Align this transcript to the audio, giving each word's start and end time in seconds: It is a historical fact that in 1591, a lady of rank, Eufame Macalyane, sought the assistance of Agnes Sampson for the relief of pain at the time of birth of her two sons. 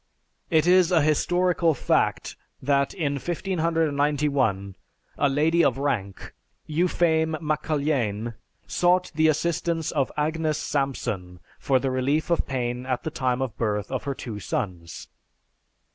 It 0.49 0.65
is 0.65 0.91
a 0.91 1.03
historical 1.03 1.75
fact 1.75 2.35
that 2.59 2.91
in 2.95 3.13
1591, 3.19 4.75
a 5.15 5.29
lady 5.29 5.63
of 5.63 5.77
rank, 5.77 6.33
Eufame 6.65 7.35
Macalyane, 7.39 8.33
sought 8.65 9.11
the 9.13 9.27
assistance 9.27 9.91
of 9.91 10.11
Agnes 10.17 10.57
Sampson 10.57 11.39
for 11.59 11.77
the 11.77 11.91
relief 11.91 12.31
of 12.31 12.47
pain 12.47 12.87
at 12.87 13.03
the 13.03 13.11
time 13.11 13.43
of 13.43 13.55
birth 13.57 13.91
of 13.91 14.05
her 14.05 14.15
two 14.15 14.39
sons. 14.39 15.07